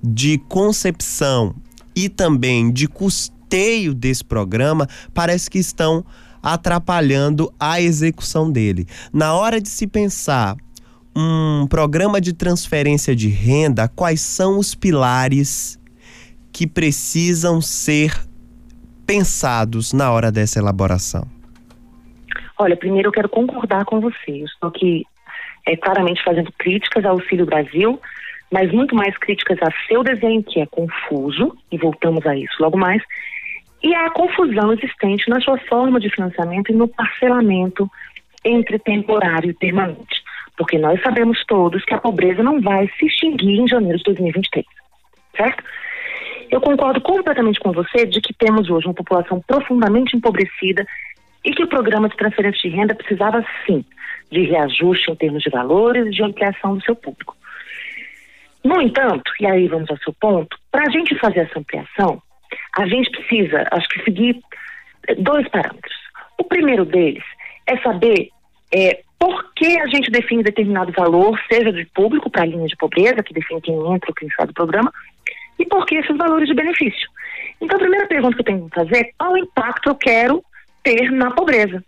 de 0.04 0.38
concepção 0.38 1.56
e 1.96 2.10
também 2.10 2.72
de 2.72 2.88
custeio 2.88 3.94
desse 3.94 4.24
programa 4.24 4.88
parece 5.14 5.50
que 5.50 5.60
estão 5.60 6.04
atrapalhando 6.42 7.54
a 7.60 7.80
execução 7.80 8.52
dele. 8.52 8.86
Na 9.14 9.34
hora 9.34 9.62
de 9.62 9.70
se 9.70 9.88
pensar 9.88 10.58
um 11.16 11.66
programa 11.68 12.20
de 12.20 12.34
transferência 12.34 13.16
de 13.16 13.30
renda, 13.30 13.88
quais 13.88 14.20
são 14.20 14.58
os 14.58 14.76
pilares 14.76 15.80
que 16.52 16.68
precisam 16.68 17.62
ser 17.62 18.28
pensados 19.06 19.94
na 19.94 20.12
hora 20.12 20.32
dessa 20.32 20.60
elaboração? 20.60 21.26
Olha, 22.58 22.78
primeiro 22.78 23.08
eu 23.10 23.12
quero 23.12 23.30
concordar 23.30 23.86
com 23.86 24.00
você. 24.00 24.32
Eu 24.42 24.46
estou 24.46 24.70
aqui 24.70 25.06
é, 25.66 25.76
claramente 25.76 26.24
fazendo 26.24 26.52
críticas 26.58 27.06
ao 27.06 27.14
Auxílio 27.14 27.46
Brasil, 27.46 28.00
mas 28.52 28.72
muito 28.72 28.96
mais 28.96 29.18
críticas 29.18 29.58
a 29.62 29.72
seu 29.88 30.04
desenho, 30.04 30.44
que 30.44 30.60
é 30.60 30.66
confuso, 30.66 31.58
e 31.72 31.78
voltamos 31.78 32.26
a 32.26 32.36
isso 32.36 32.56
logo 32.60 32.78
mais, 32.78 33.02
e 33.82 33.94
a 33.94 34.10
confusão 34.12 34.72
existente 34.72 35.30
na 35.30 35.42
sua 35.42 35.58
forma 35.58 36.00
de 36.00 36.10
financiamento 36.10 36.72
e 36.72 36.76
no 36.76 36.88
parcelamento 36.88 37.90
entre 38.46 38.80
temporário 38.80 39.50
e 39.50 39.54
permanente. 39.54 40.24
Porque 40.56 40.78
nós 40.78 41.02
sabemos 41.02 41.44
todos 41.46 41.84
que 41.84 41.94
a 41.94 42.00
pobreza 42.00 42.44
não 42.44 42.62
vai 42.62 42.90
se 42.98 43.06
extinguir 43.06 43.60
em 43.60 43.68
janeiro 43.68 43.98
de 43.98 44.04
2023, 44.04 44.66
certo? 45.36 45.64
Eu 46.50 46.62
concordo 46.62 47.02
completamente 47.02 47.60
com 47.60 47.72
você 47.72 48.06
de 48.06 48.22
que 48.22 48.34
temos 48.34 48.70
hoje 48.70 48.86
uma 48.86 48.94
população 48.94 49.42
profundamente 49.42 50.16
empobrecida 50.16 50.86
e 51.44 51.52
que 51.52 51.64
o 51.64 51.68
programa 51.68 52.10
de 52.10 52.16
transferência 52.16 52.70
de 52.70 52.76
renda 52.76 52.96
precisava 52.96 53.46
sim 53.66 53.84
de 54.32 54.44
reajuste 54.44 55.12
em 55.12 55.16
termos 55.16 55.44
de 55.44 55.50
valores 55.50 56.08
e 56.08 56.10
de 56.10 56.24
ampliação 56.24 56.78
do 56.78 56.84
seu 56.84 56.96
público. 56.96 57.36
No 58.64 58.82
entanto, 58.82 59.32
e 59.40 59.46
aí 59.46 59.68
vamos 59.68 59.90
ao 59.90 59.98
seu 59.98 60.14
ponto, 60.14 60.58
para 60.72 60.88
a 60.88 60.90
gente 60.90 61.18
fazer 61.20 61.42
essa 61.42 61.60
ampliação, 61.60 62.22
a 62.78 62.88
gente 62.88 63.12
precisa, 63.12 63.68
acho 63.72 63.88
que, 63.90 64.04
seguir 64.04 64.42
dois 65.18 65.48
parâmetros. 65.50 65.94
O 66.38 66.44
primeiro 66.46 66.86
deles 66.86 67.24
é 67.68 67.78
saber 67.80 68.30
é, 68.74 69.02
por 69.20 69.54
que 69.54 69.80
a 69.80 69.88
gente 69.88 70.10
define 70.10 70.44
determinado 70.44 70.92
valor, 70.94 71.40
seja 71.52 71.72
de 71.72 71.86
público 71.88 72.30
para 72.30 72.44
a 72.44 72.46
linha 72.46 72.68
de 72.68 72.76
pobreza, 72.76 73.22
que 73.22 73.34
define 73.34 73.62
quem 73.62 73.76
entra 73.76 74.10
ou 74.10 74.16
quem 74.16 74.30
sai 74.32 74.48
do 74.48 74.54
programa, 74.54 74.92
e 75.60 75.66
por 75.66 75.86
que 75.86 75.96
esses 75.96 76.18
valores 76.18 76.48
de 76.48 76.56
benefício. 76.56 77.10
Então, 77.62 77.78
a 77.78 77.82
primeira 77.82 78.08
pergunta 78.08 78.36
que 78.36 78.42
eu 78.42 78.46
tenho 78.46 78.70
que 78.70 78.76
fazer 78.76 78.98
é 78.98 79.12
qual 79.18 79.38
impacto 79.38 79.90
eu 79.90 79.96
quero 79.96 80.44
ter 80.84 81.12
na 81.12 81.32
pobreza. 81.32 81.84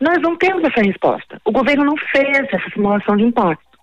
Nós 0.00 0.20
não 0.20 0.36
temos 0.36 0.62
essa 0.64 0.82
resposta. 0.82 1.40
O 1.44 1.52
governo 1.52 1.84
não 1.84 1.96
fez 1.96 2.38
essa 2.50 2.70
simulação 2.70 3.16
de 3.16 3.24
impacto. 3.24 3.78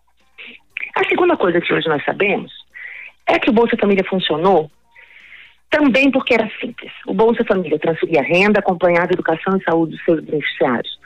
A 0.95 1.03
segunda 1.05 1.35
coisa 1.35 1.59
que 1.59 1.73
hoje 1.73 1.87
nós 1.87 2.03
sabemos 2.05 2.51
é 3.27 3.37
que 3.39 3.49
o 3.49 3.53
Bolsa 3.53 3.75
Família 3.77 4.03
funcionou 4.07 4.71
também 5.69 6.09
porque 6.09 6.33
era 6.33 6.49
simples. 6.59 6.91
O 7.05 7.13
Bolsa 7.13 7.43
Família 7.43 7.77
transferia 7.77 8.21
renda, 8.21 8.59
acompanhava 8.59 9.09
a 9.09 9.13
educação 9.13 9.57
e 9.57 9.63
saúde 9.63 9.91
dos 9.95 10.05
seus 10.05 10.23
beneficiários. 10.23 10.97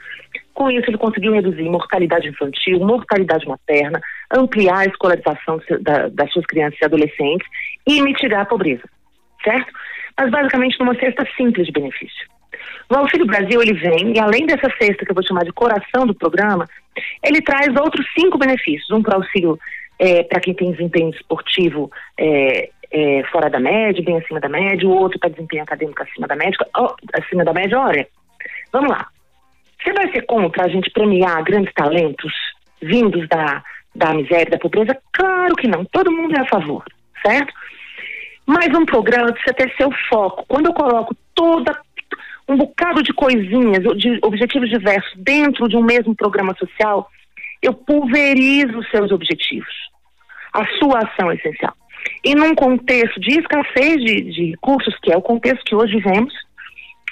Com 0.54 0.70
isso, 0.70 0.88
ele 0.88 0.98
conseguiu 0.98 1.32
reduzir 1.32 1.64
mortalidade 1.64 2.28
infantil, 2.28 2.78
mortalidade 2.78 3.48
materna, 3.48 4.00
ampliar 4.30 4.80
a 4.80 4.84
escolarização 4.84 5.60
das 6.12 6.32
suas 6.32 6.46
crianças 6.46 6.78
e 6.80 6.84
adolescentes 6.84 7.48
e 7.86 8.00
mitigar 8.00 8.42
a 8.42 8.44
pobreza, 8.44 8.84
certo? 9.42 9.72
Mas 10.18 10.30
basicamente 10.30 10.78
numa 10.78 10.94
cesta 10.94 11.26
simples 11.36 11.66
de 11.66 11.72
benefício. 11.72 12.28
O 12.90 12.96
Auxílio 12.96 13.24
Brasil, 13.24 13.62
ele 13.62 13.74
vem, 13.74 14.16
e 14.16 14.18
além 14.18 14.46
dessa 14.46 14.68
cesta 14.76 15.04
que 15.04 15.12
eu 15.12 15.14
vou 15.14 15.24
chamar 15.24 15.44
de 15.44 15.52
coração 15.52 16.04
do 16.04 16.14
programa, 16.14 16.68
ele 17.24 17.40
traz 17.40 17.68
outros 17.76 18.04
cinco 18.18 18.36
benefícios. 18.36 18.90
Um 18.90 19.00
para 19.00 19.14
auxílio 19.14 19.56
é, 19.96 20.24
para 20.24 20.40
quem 20.40 20.54
tem 20.54 20.72
desempenho 20.72 21.10
esportivo 21.10 21.88
é, 22.18 22.68
é, 22.90 23.22
fora 23.30 23.48
da 23.48 23.60
média, 23.60 24.02
bem 24.02 24.18
acima 24.18 24.40
da 24.40 24.48
média, 24.48 24.88
o 24.88 24.92
outro 24.92 25.20
para 25.20 25.30
desempenho 25.30 25.62
acadêmico 25.62 26.02
acima 26.02 26.26
da 26.26 26.34
média, 26.34 26.58
acima 27.14 27.44
da 27.44 27.52
média, 27.52 27.78
olha, 27.78 28.08
vamos 28.72 28.90
lá. 28.90 29.06
Você 29.80 29.92
vai 29.92 30.10
ser 30.10 30.22
contra 30.22 30.64
a 30.64 30.68
gente 30.68 30.90
premiar 30.90 31.44
grandes 31.44 31.72
talentos 31.72 32.32
vindos 32.82 33.28
da, 33.28 33.62
da 33.94 34.12
miséria, 34.14 34.50
da 34.50 34.58
pobreza? 34.58 34.98
Claro 35.12 35.54
que 35.54 35.68
não, 35.68 35.84
todo 35.84 36.10
mundo 36.10 36.36
é 36.36 36.40
a 36.40 36.48
favor, 36.48 36.84
certo? 37.24 37.52
Mas 38.44 38.68
um 38.76 38.84
programa 38.84 39.32
precisa 39.32 39.54
ter 39.54 39.72
seu 39.76 39.90
foco. 40.08 40.44
Quando 40.48 40.66
eu 40.66 40.74
coloco 40.74 41.14
toda 41.34 41.78
um 42.50 42.56
bocado 42.56 43.02
de 43.02 43.12
coisinhas, 43.12 43.82
de 43.96 44.18
objetivos 44.22 44.68
diversos 44.68 45.12
dentro 45.16 45.68
de 45.68 45.76
um 45.76 45.82
mesmo 45.82 46.14
programa 46.14 46.54
social, 46.56 47.08
eu 47.62 47.72
pulverizo 47.72 48.78
os 48.78 48.90
seus 48.90 49.12
objetivos. 49.12 49.72
A 50.52 50.66
sua 50.78 50.98
ação 50.98 51.30
é 51.30 51.36
essencial. 51.36 51.74
E 52.24 52.34
num 52.34 52.54
contexto 52.54 53.20
de 53.20 53.38
escassez 53.38 54.02
de, 54.02 54.22
de 54.32 54.50
recursos, 54.50 54.96
que 55.02 55.12
é 55.12 55.16
o 55.16 55.22
contexto 55.22 55.64
que 55.64 55.74
hoje 55.74 55.96
vivemos, 55.96 56.34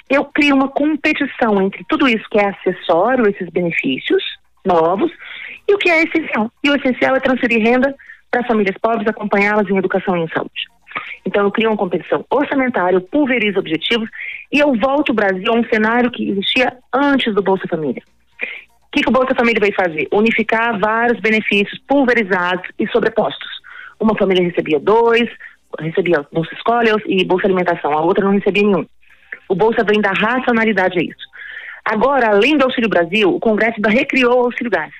eu 0.09 0.25
crio 0.25 0.55
uma 0.55 0.67
competição 0.67 1.61
entre 1.61 1.85
tudo 1.87 2.07
isso 2.07 2.25
que 2.29 2.39
é 2.39 2.49
acessório, 2.49 3.29
esses 3.29 3.47
benefícios 3.49 4.23
novos, 4.65 5.11
e 5.67 5.73
o 5.73 5.77
que 5.77 5.89
é 5.89 6.03
essencial. 6.03 6.51
E 6.63 6.69
o 6.69 6.75
essencial 6.75 7.15
é 7.15 7.19
transferir 7.19 7.63
renda 7.63 7.95
para 8.29 8.45
famílias 8.45 8.75
pobres, 8.81 9.07
acompanhá-las 9.07 9.69
em 9.69 9.77
educação 9.77 10.17
e 10.17 10.21
em 10.21 10.27
saúde. 10.29 10.78
Então, 11.25 11.43
eu 11.43 11.51
crio 11.51 11.69
uma 11.69 11.77
competição 11.77 12.25
orçamentária, 12.29 12.97
eu 12.97 13.01
pulverizo 13.01 13.59
objetivos 13.59 14.09
e 14.51 14.59
eu 14.59 14.73
volto 14.75 15.09
o 15.09 15.13
Brasil 15.13 15.51
a 15.51 15.57
um 15.57 15.63
cenário 15.65 16.11
que 16.11 16.29
existia 16.29 16.77
antes 16.93 17.33
do 17.33 17.41
Bolsa 17.41 17.67
Família. 17.67 18.01
O 18.89 18.91
que, 18.91 19.03
que 19.03 19.09
o 19.09 19.13
Bolsa 19.13 19.35
Família 19.35 19.59
veio 19.59 19.75
fazer? 19.75 20.07
Unificar 20.11 20.79
vários 20.79 21.19
benefícios 21.19 21.79
pulverizados 21.87 22.67
e 22.79 22.87
sobrepostos. 22.87 23.47
Uma 23.99 24.15
família 24.17 24.43
recebia 24.43 24.79
dois, 24.79 25.29
recebia 25.77 26.25
Bolsa 26.31 26.53
Escola 26.55 26.83
e 27.05 27.23
Bolsa 27.23 27.45
Alimentação, 27.45 27.91
a 27.91 28.01
outra 28.01 28.25
não 28.25 28.31
recebia 28.31 28.63
nenhum. 28.63 28.85
O 29.47 29.55
Bolsa 29.55 29.83
vem 29.83 30.01
da 30.01 30.11
racionalidade 30.11 30.97
a 30.97 31.03
isso. 31.03 31.29
Agora, 31.85 32.29
além 32.29 32.57
do 32.57 32.65
Auxílio 32.65 32.89
Brasil, 32.89 33.33
o 33.33 33.39
Congresso 33.39 33.75
ainda 33.77 33.89
recriou 33.89 34.41
o 34.41 34.45
Auxílio 34.45 34.71
Gás. 34.71 34.93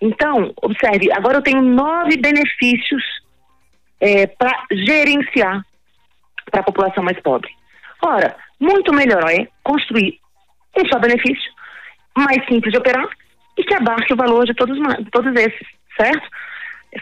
Então, 0.00 0.52
observe, 0.62 1.10
agora 1.12 1.38
eu 1.38 1.42
tenho 1.42 1.62
nove 1.62 2.16
benefícios 2.16 3.02
é, 4.00 4.26
para 4.26 4.64
gerenciar 4.72 5.64
para 6.50 6.60
a 6.60 6.64
população 6.64 7.02
mais 7.02 7.18
pobre. 7.20 7.50
Ora, 8.02 8.36
muito 8.60 8.92
melhor 8.92 9.30
é 9.30 9.48
construir 9.62 10.18
um 10.76 10.86
só 10.88 10.98
benefício, 10.98 11.52
mais 12.16 12.44
simples 12.46 12.72
de 12.72 12.78
operar 12.78 13.08
e 13.56 13.64
que 13.64 13.74
abarque 13.74 14.12
o 14.12 14.16
valor 14.16 14.44
de 14.44 14.54
todos, 14.54 14.76
todos 15.10 15.34
esses, 15.36 15.66
certo? 15.96 16.28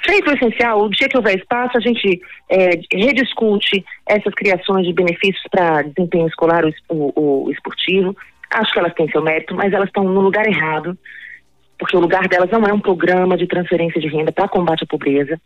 Feito 0.05 0.31
o 0.31 0.35
essencial, 0.35 0.83
o 0.83 0.89
dia 0.89 1.09
que 1.09 1.17
houver 1.17 1.37
espaço, 1.37 1.77
a 1.77 1.81
gente 1.81 2.21
é, 2.49 2.71
rediscute 2.93 3.85
essas 4.07 4.33
criações 4.35 4.87
de 4.87 4.93
benefícios 4.93 5.45
para 5.51 5.83
desempenho 5.83 6.27
escolar, 6.29 6.65
o, 6.65 6.73
o, 6.89 7.45
o 7.47 7.51
esportivo. 7.51 8.17
Acho 8.51 8.73
que 8.73 8.79
elas 8.79 8.95
têm 8.95 9.11
seu 9.11 9.23
mérito, 9.23 9.55
mas 9.55 9.73
elas 9.73 9.89
estão 9.89 10.05
no 10.05 10.21
lugar 10.21 10.47
errado 10.47 10.97
porque 11.83 11.97
o 11.97 12.01
lugar 12.01 12.29
delas 12.29 12.49
não 12.49 12.63
é 12.63 12.73
um 12.73 12.79
programa 12.79 13.37
de 13.37 13.45
transferência 13.45 14.01
de 14.01 14.07
renda 14.07 14.31
para 14.31 14.47
combate 14.47 14.85
à 14.85 14.87
pobreza, 14.87 15.41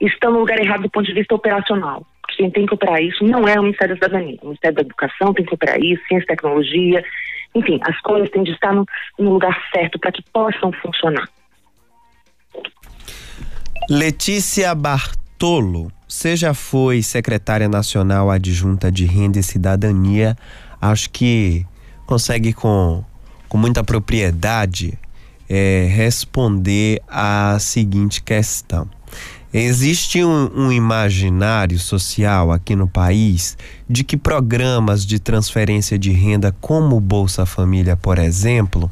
estão 0.00 0.32
no 0.32 0.40
lugar 0.40 0.58
errado 0.58 0.82
do 0.82 0.90
ponto 0.90 1.06
de 1.06 1.14
vista 1.14 1.34
operacional. 1.34 2.04
Quem 2.36 2.50
tem 2.50 2.66
que 2.66 2.74
operar 2.74 3.02
isso 3.02 3.24
não 3.24 3.48
é 3.48 3.58
o 3.58 3.62
Ministério 3.62 3.96
da 3.96 4.06
Cidadania. 4.06 4.38
O 4.42 4.46
Ministério 4.46 4.76
da 4.76 4.82
Educação 4.82 5.32
tem 5.32 5.44
que 5.44 5.54
operar 5.54 5.80
isso, 5.80 6.02
ciência 6.06 6.24
e 6.24 6.26
tecnologia. 6.26 7.04
Enfim, 7.54 7.80
as 7.82 7.98
coisas 8.02 8.28
têm 8.30 8.42
de 8.42 8.52
estar 8.52 8.74
no, 8.74 8.84
no 9.18 9.32
lugar 9.32 9.56
certo 9.72 9.98
para 9.98 10.12
que 10.12 10.22
possam 10.32 10.70
funcionar. 10.72 11.26
Letícia 13.88 14.74
Bartolo, 14.74 15.90
você 16.06 16.36
já 16.36 16.52
foi 16.52 17.02
secretária 17.02 17.68
nacional 17.68 18.30
adjunta 18.30 18.92
de 18.92 19.06
Renda 19.06 19.38
e 19.38 19.42
Cidadania. 19.42 20.36
Acho 20.80 21.08
que 21.10 21.64
consegue 22.04 22.52
com, 22.52 23.04
com 23.48 23.56
muita 23.56 23.82
propriedade 23.82 24.98
é, 25.48 25.86
responder 25.88 27.00
à 27.08 27.56
seguinte 27.58 28.22
questão. 28.22 28.88
Existe 29.52 30.22
um, 30.22 30.50
um, 30.54 30.72
imaginário 30.72 31.78
social 31.78 32.52
aqui 32.52 32.76
no 32.76 32.86
país 32.86 33.56
de 33.88 34.04
que 34.04 34.16
programas 34.16 35.06
de 35.06 35.18
transferência 35.18 35.98
de 35.98 36.10
renda, 36.10 36.54
como 36.60 36.96
o 36.96 37.00
Bolsa 37.00 37.46
Família, 37.46 37.96
por 37.96 38.18
exemplo, 38.18 38.90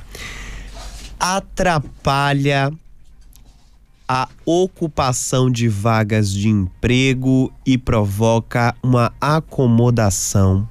atrapalha 1.19 2.73
a 4.09 4.29
ocupação 4.45 5.51
de 5.51 5.69
vagas 5.69 6.31
de 6.31 6.49
emprego 6.49 7.53
e 7.67 7.77
provoca 7.77 8.75
uma 8.83 9.13
acomodação 9.21 10.69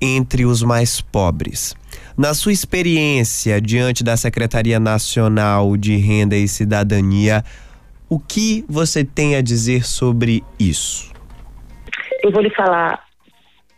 entre 0.00 0.44
os 0.44 0.62
mais 0.62 1.00
pobres. 1.00 1.74
Na 2.16 2.34
sua 2.34 2.52
experiência 2.52 3.60
diante 3.60 4.04
da 4.04 4.16
Secretaria 4.16 4.78
Nacional 4.78 5.76
de 5.76 5.96
Renda 5.96 6.36
e 6.36 6.46
Cidadania, 6.46 7.44
o 8.08 8.18
que 8.18 8.64
você 8.68 9.04
tem 9.04 9.36
a 9.36 9.42
dizer 9.42 9.84
sobre 9.84 10.42
isso? 10.58 11.12
Eu 12.22 12.30
vou 12.30 12.42
lhe 12.42 12.50
falar 12.50 13.04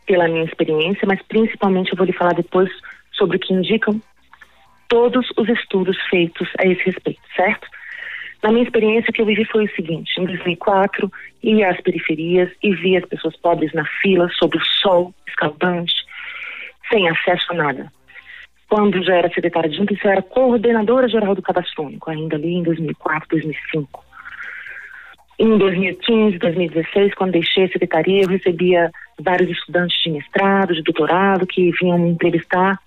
pela 0.07 0.29
minha 0.29 0.45
experiência, 0.45 1.07
mas 1.07 1.21
principalmente 1.23 1.93
eu 1.93 1.97
vou 1.97 2.07
lhe 2.07 2.13
falar 2.13 2.35
depois 2.35 2.71
sobre 3.13 3.37
o 3.37 3.41
que 3.41 3.53
indicam 3.53 4.01
todos 4.89 5.29
os 5.37 5.49
estudos 5.49 5.97
feitos 6.09 6.49
a 6.59 6.67
esse 6.67 6.83
respeito, 6.83 7.21
certo? 7.37 7.69
Na 8.43 8.51
minha 8.51 8.65
experiência, 8.65 9.11
o 9.11 9.13
que 9.13 9.21
eu 9.21 9.27
vivi 9.27 9.45
foi 9.45 9.65
o 9.65 9.75
seguinte: 9.75 10.19
em 10.19 10.25
2004, 10.25 11.13
ia 11.43 11.71
às 11.71 11.81
periferias 11.81 12.51
e 12.63 12.75
via 12.75 12.99
as 12.99 13.05
pessoas 13.05 13.37
pobres 13.37 13.73
na 13.73 13.85
fila, 14.03 14.29
sob 14.39 14.57
o 14.57 14.65
sol 14.65 15.15
escaldante, 15.29 15.95
sem 16.91 17.09
acesso 17.09 17.53
a 17.53 17.55
nada, 17.55 17.93
quando 18.71 19.03
já 19.03 19.17
era 19.17 19.29
secretária 19.29 19.69
de 19.69 19.77
junta, 19.77 19.93
eu 19.93 20.11
era 20.11 20.23
coordenadora 20.23 21.09
geral 21.09 21.35
do 21.35 21.43
cadastro 21.43 21.85
único, 21.85 22.09
ainda 22.09 22.37
ali 22.37 22.55
em 22.55 22.63
2004, 22.63 23.29
2005. 23.31 24.10
Em 25.43 25.57
2015, 25.57 26.37
2016, 26.37 27.15
quando 27.15 27.33
deixei 27.33 27.65
a 27.65 27.69
secretaria, 27.69 28.25
eu 28.25 28.29
recebia 28.29 28.91
vários 29.19 29.51
estudantes 29.51 29.99
de 30.03 30.11
mestrado, 30.11 30.75
de 30.75 30.83
doutorado, 30.83 31.47
que 31.47 31.71
vinham 31.81 31.99
me 31.99 32.11
entrevistar 32.11 32.79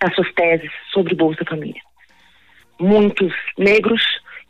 as 0.00 0.14
suas 0.14 0.32
teses 0.34 0.70
sobre 0.92 1.16
Bolsa 1.16 1.44
Família. 1.44 1.80
Muitos 2.78 3.34
negros, 3.58 4.00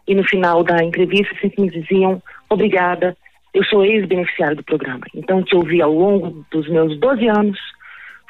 e 0.07 0.15
no 0.15 0.23
final 0.25 0.63
da 0.63 0.85
entrevista 0.85 1.35
sempre 1.41 1.63
me 1.63 1.71
diziam: 1.71 2.23
obrigada, 2.51 3.17
eu 3.55 3.65
sou 3.65 3.87
ex-beneficiário 3.87 4.59
do 4.59 4.63
programa. 4.63 5.07
Então, 5.15 5.39
o 5.39 5.45
que 5.45 5.57
eu 5.57 5.63
vi 5.63 5.81
ao 5.81 5.95
longo 5.95 6.45
dos 6.51 6.69
meus 6.69 7.01
12 7.01 7.27
anos 7.27 7.59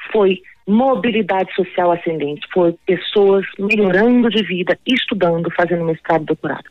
foi 0.09 0.41
mobilidade 0.65 1.53
social 1.53 1.91
ascendente, 1.91 2.47
foi 2.53 2.73
pessoas 2.85 3.45
melhorando 3.59 4.29
de 4.29 4.41
vida, 4.41 4.79
estudando, 4.87 5.51
fazendo 5.51 5.83
mestrado 5.83 6.21
e 6.21 6.27
doutorado. 6.27 6.69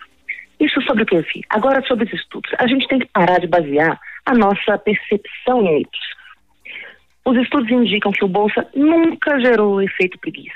Isso 0.58 0.80
sobre 0.82 1.02
o 1.02 1.06
que 1.06 1.16
eu 1.16 1.22
vi. 1.22 1.42
Agora, 1.50 1.82
sobre 1.86 2.06
os 2.06 2.12
estudos. 2.12 2.50
A 2.58 2.66
gente 2.66 2.88
tem 2.88 2.98
que 2.98 3.06
parar 3.06 3.38
de 3.38 3.46
basear 3.46 3.98
a 4.24 4.34
nossa 4.34 4.78
percepção 4.78 5.60
em 5.62 5.78
mitos. 5.78 6.00
Os 7.24 7.36
estudos 7.36 7.70
indicam 7.70 8.12
que 8.12 8.24
o 8.24 8.28
Bolsa 8.28 8.66
nunca 8.74 9.38
gerou 9.40 9.82
efeito 9.82 10.18
preguiça. 10.18 10.54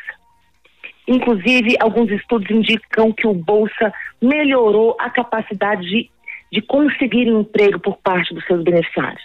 Inclusive, 1.07 1.76
alguns 1.80 2.11
estudos 2.11 2.49
indicam 2.50 3.12
que 3.12 3.26
o 3.26 3.35
Bolsa 3.35 3.92
melhorou 4.23 4.97
a 4.99 5.11
capacidade 5.11 5.83
de, 5.83 6.09
de 6.52 6.62
conseguir 6.62 7.26
emprego 7.26 7.80
por 7.80 7.97
parte 7.99 8.33
dos 8.33 8.45
seus 8.45 8.62
beneficiários. 8.62 9.23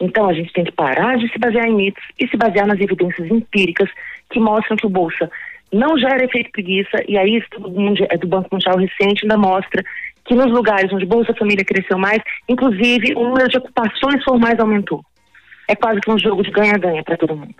Então, 0.00 0.28
a 0.28 0.32
gente 0.32 0.52
tem 0.52 0.64
que 0.64 0.72
parar 0.72 1.16
de 1.18 1.30
se 1.30 1.38
basear 1.38 1.66
em 1.66 1.74
mitos 1.74 2.02
e 2.18 2.26
se 2.26 2.36
basear 2.36 2.66
nas 2.66 2.80
evidências 2.80 3.30
empíricas 3.30 3.88
que 4.30 4.40
mostram 4.40 4.76
que 4.76 4.86
o 4.86 4.90
Bolsa 4.90 5.30
não 5.72 5.98
gera 5.98 6.24
efeito 6.24 6.50
preguiça, 6.52 7.02
e 7.08 7.16
aí 7.16 7.38
estudo 7.38 7.70
do 7.70 8.28
Banco 8.28 8.48
Mundial 8.52 8.76
recente 8.76 9.24
ainda 9.24 9.38
mostra 9.38 9.82
que 10.24 10.34
nos 10.34 10.52
lugares 10.52 10.92
onde 10.92 11.06
Bolsa 11.06 11.34
Família 11.34 11.64
cresceu 11.64 11.98
mais, 11.98 12.22
inclusive 12.48 13.14
o 13.14 13.24
número 13.24 13.48
de 13.48 13.58
ocupações 13.58 14.22
formais 14.22 14.58
aumentou. 14.60 15.04
É 15.68 15.74
quase 15.74 16.00
que 16.00 16.10
um 16.10 16.18
jogo 16.18 16.42
de 16.42 16.50
ganha-ganha 16.50 17.02
para 17.02 17.16
todo 17.16 17.36
mundo. 17.36 17.54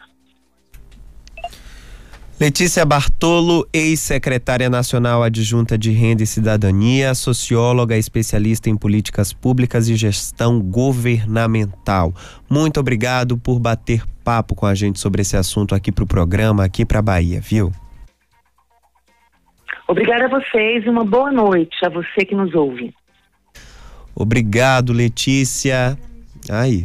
Letícia 2.38 2.84
Bartolo, 2.84 3.68
ex-secretária 3.72 4.68
nacional 4.68 5.22
adjunta 5.22 5.78
de 5.78 5.92
Renda 5.92 6.24
e 6.24 6.26
Cidadania, 6.26 7.14
socióloga, 7.14 7.96
especialista 7.96 8.68
em 8.68 8.76
políticas 8.76 9.32
públicas 9.32 9.88
e 9.88 9.94
gestão 9.94 10.60
governamental. 10.60 12.12
Muito 12.50 12.80
obrigado 12.80 13.38
por 13.38 13.60
bater 13.60 14.02
papo 14.24 14.56
com 14.56 14.66
a 14.66 14.74
gente 14.74 14.98
sobre 14.98 15.22
esse 15.22 15.36
assunto 15.36 15.72
aqui 15.72 15.92
para 15.92 16.02
o 16.02 16.06
programa, 16.06 16.64
aqui 16.64 16.84
para 16.84 17.00
Bahia, 17.00 17.40
viu? 17.40 17.72
Obrigada 19.92 20.24
a 20.24 20.28
vocês 20.28 20.86
e 20.86 20.88
uma 20.88 21.04
boa 21.04 21.30
noite 21.30 21.76
a 21.84 21.90
você 21.90 22.24
que 22.24 22.34
nos 22.34 22.54
ouve. 22.54 22.94
Obrigado, 24.14 24.90
Letícia. 24.90 25.98
Aí, 26.48 26.80